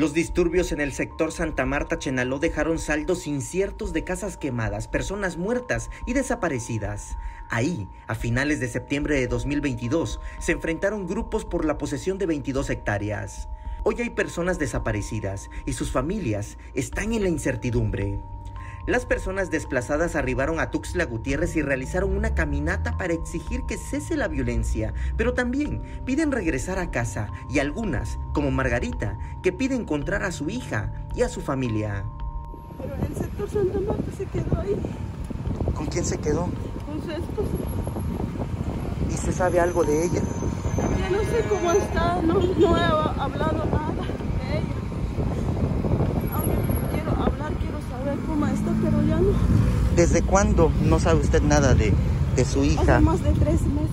Los 0.00 0.14
disturbios 0.14 0.72
en 0.72 0.80
el 0.80 0.94
sector 0.94 1.30
Santa 1.30 1.66
Marta 1.66 1.98
Chenaló 1.98 2.38
dejaron 2.38 2.78
saldos 2.78 3.26
inciertos 3.26 3.92
de 3.92 4.02
casas 4.02 4.38
quemadas, 4.38 4.88
personas 4.88 5.36
muertas 5.36 5.90
y 6.06 6.14
desaparecidas. 6.14 7.18
Ahí, 7.50 7.86
a 8.06 8.14
finales 8.14 8.60
de 8.60 8.68
septiembre 8.68 9.16
de 9.16 9.26
2022, 9.26 10.18
se 10.38 10.52
enfrentaron 10.52 11.06
grupos 11.06 11.44
por 11.44 11.66
la 11.66 11.76
posesión 11.76 12.16
de 12.16 12.24
22 12.24 12.70
hectáreas. 12.70 13.50
Hoy 13.84 13.96
hay 14.00 14.08
personas 14.08 14.58
desaparecidas 14.58 15.50
y 15.66 15.74
sus 15.74 15.90
familias 15.92 16.56
están 16.72 17.12
en 17.12 17.22
la 17.22 17.28
incertidumbre. 17.28 18.20
Las 18.86 19.06
personas 19.06 19.50
desplazadas 19.50 20.16
arribaron 20.16 20.58
a 20.58 20.70
Tuxtla 20.70 21.04
Gutiérrez 21.04 21.54
y 21.56 21.62
realizaron 21.62 22.16
una 22.16 22.34
caminata 22.34 22.96
para 22.96 23.12
exigir 23.12 23.64
que 23.66 23.76
cese 23.76 24.16
la 24.16 24.28
violencia, 24.28 24.94
pero 25.16 25.34
también 25.34 25.82
piden 26.04 26.32
regresar 26.32 26.78
a 26.78 26.90
casa 26.90 27.28
y 27.48 27.58
algunas, 27.58 28.18
como 28.32 28.50
Margarita, 28.50 29.18
que 29.42 29.52
pide 29.52 29.74
encontrar 29.74 30.22
a 30.22 30.32
su 30.32 30.50
hija 30.50 30.92
y 31.14 31.22
a 31.22 31.28
su 31.28 31.40
familia. 31.40 32.04
Pero 32.80 32.94
el 32.94 33.14
sector 33.14 33.50
Santa 33.50 33.80
Marta 33.80 34.12
se 34.16 34.24
quedó 34.26 34.60
ahí. 34.60 34.76
¿Con 35.74 35.86
quién 35.86 36.04
se 36.04 36.18
quedó? 36.18 36.48
Con 36.86 37.02
su 37.02 37.10
esposa. 37.10 37.50
¿Y 39.10 39.12
se 39.12 39.32
sabe 39.32 39.60
algo 39.60 39.84
de 39.84 40.04
ella? 40.04 40.22
No 41.10 41.18
sé 41.20 41.44
cómo 41.48 41.72
está, 41.72 42.22
no, 42.22 42.34
no 42.34 42.76
he 42.78 42.84
hablado 43.20 43.64
nada 43.66 43.92
de 43.92 44.58
ella. 44.58 44.76
Aunque 46.34 46.56
quiero 46.94 47.10
hablar, 47.10 47.52
quiero 47.54 47.80
saber 47.90 48.18
cómo 48.26 48.46
está, 48.46 48.72
pero 48.82 49.02
ya 49.02 49.16
no. 49.16 49.89
¿Desde 50.00 50.22
cuándo 50.22 50.72
no 50.82 50.98
sabe 50.98 51.20
usted 51.20 51.42
nada 51.42 51.74
de, 51.74 51.92
de 52.34 52.44
su 52.46 52.64
hija? 52.64 52.96
Hace 52.96 53.04
más 53.04 53.22
de 53.22 53.32
tres 53.32 53.60
meses. 53.66 53.90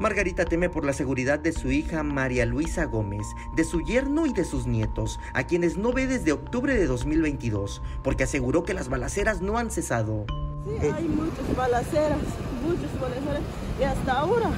Margarita 0.00 0.46
teme 0.46 0.70
por 0.70 0.86
la 0.86 0.94
seguridad 0.94 1.38
de 1.38 1.52
su 1.52 1.70
hija 1.70 2.02
María 2.02 2.46
Luisa 2.46 2.86
Gómez, 2.86 3.26
de 3.54 3.64
su 3.64 3.82
yerno 3.82 4.24
y 4.24 4.32
de 4.32 4.46
sus 4.46 4.66
nietos, 4.66 5.20
a 5.34 5.42
quienes 5.42 5.76
no 5.76 5.92
ve 5.92 6.06
desde 6.06 6.32
octubre 6.32 6.74
de 6.74 6.86
2022, 6.86 7.82
porque 8.02 8.24
aseguró 8.24 8.62
que 8.64 8.72
las 8.72 8.88
balaceras 8.88 9.42
no 9.42 9.58
han 9.58 9.70
cesado. 9.70 10.24
Sí, 10.64 10.86
hay 10.86 11.04
muchas 11.06 11.54
balaceras, 11.54 12.18
muchas 12.66 12.98
balaceras. 12.98 13.42
Y 13.78 13.82
hasta 13.82 14.12
ahora 14.18 14.50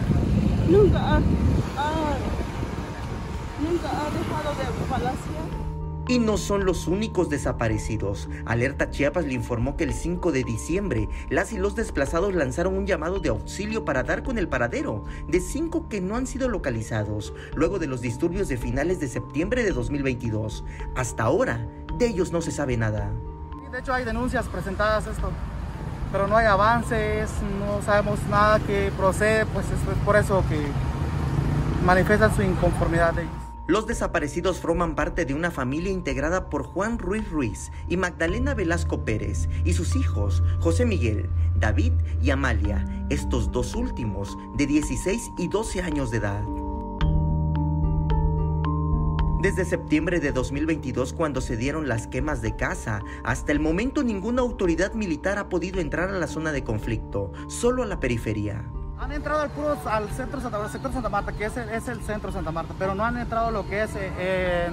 nunca 0.71 0.99
ha, 1.01 1.17
ha- 1.17 2.19
nunca 3.61 3.89
ha 3.91 4.11
dejado 4.17 4.55
de 4.55 4.89
balacear. 4.89 5.59
Y 6.09 6.19
no 6.19 6.39
son 6.39 6.65
los 6.65 6.87
únicos 6.87 7.29
desaparecidos. 7.29 8.31
Alerta 8.47 8.89
Chiapas 8.89 9.27
le 9.27 9.35
informó 9.35 9.77
que 9.77 9.85
el 9.85 9.93
5 9.93 10.33
de 10.33 10.43
diciembre, 10.43 11.09
las 11.29 11.53
y 11.53 11.59
los 11.59 11.75
desplazados 11.75 12.35
lanzaron 12.35 12.79
un 12.79 12.87
llamado 12.87 13.21
de 13.21 13.29
auxilio 13.29 13.85
para 13.85 14.03
dar 14.03 14.23
con 14.23 14.39
el 14.39 14.49
paradero 14.49 15.05
de 15.27 15.41
cinco 15.41 15.87
que 15.91 16.01
no 16.01 16.17
han 16.17 16.27
sido 16.27 16.49
localizados, 16.49 17.35
luego 17.55 17.79
de 17.79 17.89
los 17.89 18.01
disturbios 18.01 18.49
de 18.49 18.57
finales 18.57 19.01
de 19.01 19.09
septiembre 19.09 19.63
de 19.63 19.73
2022. 19.73 20.65
Hasta 20.97 21.25
ahora, 21.25 21.67
de 21.99 22.07
ellos 22.07 22.33
no 22.33 22.41
se 22.41 22.53
sabe 22.53 22.79
nada. 22.79 23.11
De 23.71 23.79
hecho 23.79 23.93
hay 23.93 24.07
denuncias 24.07 24.47
presentadas 24.47 25.07
esto, 25.07 25.31
pero 26.11 26.27
no 26.27 26.39
hay 26.39 26.47
avances, 26.47 27.29
no 27.61 27.83
sabemos 27.83 28.19
nada 28.31 28.61
que 28.61 28.91
procede, 28.97 29.45
pues 29.47 29.67
es 29.67 29.99
por 30.07 30.17
eso 30.17 30.43
que 30.49 30.59
manifiestan 31.85 32.35
su 32.35 32.43
inconformidad 32.43 33.13
de 33.13 33.23
ellos. 33.23 33.48
Los 33.69 33.87
desaparecidos 33.87 34.61
forman 34.61 34.95
parte 34.95 35.27
de 35.27 35.35
una 35.35 35.51
familia 35.51 35.93
integrada 35.93 36.49
por 36.49 36.63
Juan 36.63 36.99
Ruiz 36.99 37.31
Ruiz 37.31 37.71
y 37.87 37.99
Magdalena 37.99 38.55
Velasco 38.55 39.05
Pérez 39.05 39.47
y 39.63 39.75
sus 39.75 39.95
hijos 39.95 40.43
José 40.59 40.87
Miguel, 40.87 41.29
David 41.55 41.93
y 42.23 42.31
Amalia, 42.31 42.87
estos 43.11 43.53
dos 43.53 43.75
últimos 43.75 44.39
de 44.57 44.67
16 44.67 45.33
y 45.37 45.49
12 45.49 45.83
años 45.83 46.11
de 46.11 46.17
edad. 46.17 46.43
Desde 49.43 49.67
septiembre 49.67 50.19
de 50.19 50.33
2022, 50.33 51.13
cuando 51.13 51.43
se 51.43 51.59
dieron 51.59 51.89
las 51.89 52.07
quemas 52.07 52.41
de 52.41 52.57
casa, 52.57 53.03
hasta 53.23 53.53
el 53.53 53.61
momento 53.61 54.03
ninguna 54.03 54.41
autoridad 54.41 54.95
militar 54.95 55.39
ha 55.39 55.51
podido 55.51 55.79
entrar 55.79 56.09
a 56.09 56.19
la 56.19 56.27
zona 56.27 56.53
de 56.53 56.65
conflicto, 56.65 57.33
solo 57.49 57.83
a 57.83 57.87
la 57.87 58.01
periferia. 58.01 58.65
Han 59.09 59.15
entrado 59.15 59.41
al, 59.41 59.49
puro, 59.49 59.75
al 59.87 60.07
centro 60.11 60.39
Santa, 60.39 60.63
al 60.63 60.69
sector 60.69 60.93
Santa 60.93 61.09
Marta, 61.09 61.33
que 61.33 61.47
es 61.47 61.57
el, 61.57 61.71
es 61.71 61.89
el 61.89 62.03
centro 62.03 62.31
Santa 62.31 62.53
Marta, 62.53 62.75
pero 62.79 62.95
no 62.95 63.07
han 63.07 63.17
entrado 63.17 63.51
lo 63.51 63.67
que 63.67 63.85
es 63.85 63.91
eh, 63.97 64.69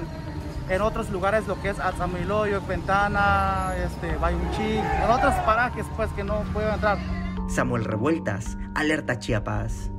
en, 0.68 0.82
otros 0.82 1.10
lugares, 1.10 1.48
lo 1.48 1.62
que 1.62 1.70
es 1.70 1.80
Atzamiloyo, 1.80 2.60
Ventana, 2.68 3.74
este, 3.78 4.18
Bayunchi, 4.18 4.76
en 4.78 5.10
otros 5.10 5.34
parajes 5.46 5.86
pues 5.96 6.12
que 6.12 6.26
no 6.26 6.42
pueden 6.52 6.74
entrar. 6.74 6.98
Samuel 7.48 7.86
Revueltas, 7.86 8.58
Alerta 8.74 9.20
Chiapas. 9.20 9.95